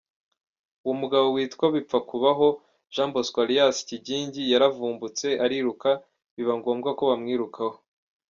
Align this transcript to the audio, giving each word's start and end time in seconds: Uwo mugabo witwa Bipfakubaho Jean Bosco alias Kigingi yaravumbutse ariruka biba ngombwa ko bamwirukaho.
Uwo 0.83 0.93
mugabo 1.01 1.25
witwa 1.35 1.65
Bipfakubaho 1.75 2.47
Jean 2.93 3.09
Bosco 3.13 3.39
alias 3.45 3.77
Kigingi 3.87 4.41
yaravumbutse 4.53 5.27
ariruka 5.45 5.89
biba 6.35 6.53
ngombwa 6.59 6.89
ko 6.97 7.03
bamwirukaho. 7.09 7.77